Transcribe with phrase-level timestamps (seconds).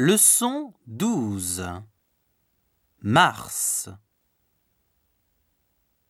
[0.00, 1.66] Leçon 12
[3.00, 3.88] Mars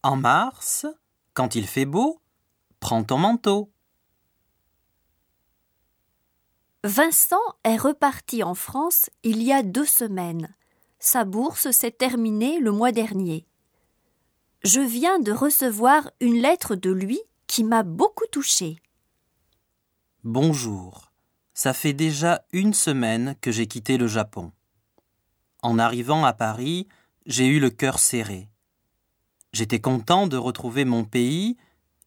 [0.02, 0.84] En mars,
[1.32, 2.20] quand il fait beau,
[2.80, 3.72] prends ton manteau.
[6.84, 10.54] Vincent est reparti en France il y a deux semaines.
[10.98, 13.46] Sa bourse s'est terminée le mois dernier.
[14.64, 18.82] Je viens de recevoir une lettre de lui qui m'a beaucoup touchée.
[20.24, 21.07] Bonjour.
[21.60, 24.52] Ça fait déjà une semaine que j'ai quitté le Japon.
[25.60, 26.86] En arrivant à Paris,
[27.26, 28.48] j'ai eu le cœur serré.
[29.52, 31.56] J'étais content de retrouver mon pays,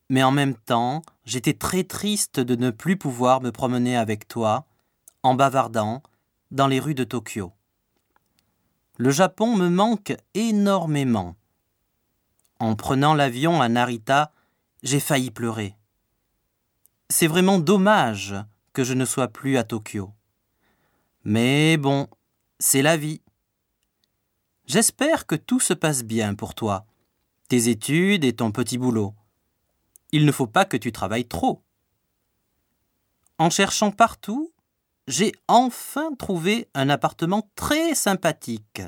[0.08, 4.68] mais en même temps, j'étais très triste de ne plus pouvoir me promener avec toi,
[5.22, 6.02] en bavardant,
[6.52, 7.52] dans les rues de Tokyo.
[8.96, 11.36] Le Japon me manque énormément.
[12.60, 14.32] En prenant l'avion à Narita,
[14.82, 15.76] j'ai failli pleurer.
[17.10, 18.34] C'est vraiment dommage
[18.74, 20.12] que je ne sois plus à Tokyo.
[21.24, 22.08] Mais bon,
[22.60, 23.22] c'est la vie.
[24.66, 26.86] J'espère que tout se passe bien pour toi,
[27.50, 29.14] tes études et ton petit boulot.
[30.12, 31.62] Il ne faut pas que tu travailles trop.
[33.38, 34.54] En cherchant partout,
[35.08, 38.82] j'ai enfin trouvé un appartement très sympathique.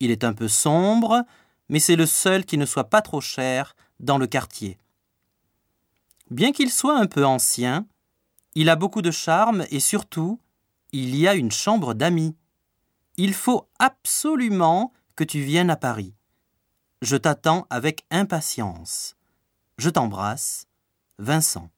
[0.00, 1.24] Il est un peu sombre,
[1.68, 4.78] mais c'est le seul qui ne soit pas trop cher dans le quartier.
[6.30, 7.86] Bien qu'il soit un peu ancien,
[8.60, 10.40] il a beaucoup de charme et surtout,
[10.90, 12.34] il y a une chambre d'amis.
[13.16, 16.16] Il faut absolument que tu viennes à Paris.
[17.00, 19.14] Je t'attends avec impatience.
[19.76, 20.66] Je t'embrasse,
[21.20, 21.70] Vincent.